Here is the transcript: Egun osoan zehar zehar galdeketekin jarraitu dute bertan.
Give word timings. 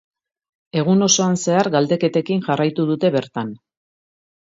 Egun 0.79 1.05
osoan 1.07 1.35
zehar 1.41 1.59
zehar 1.59 1.69
galdeketekin 1.75 2.41
jarraitu 2.47 2.87
dute 2.93 3.13
bertan. 3.17 3.53